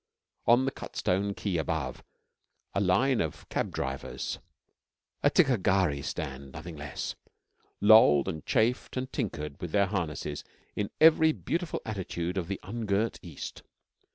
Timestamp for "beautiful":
11.33-11.83